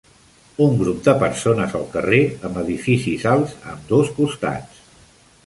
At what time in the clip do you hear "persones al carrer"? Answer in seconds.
1.23-2.23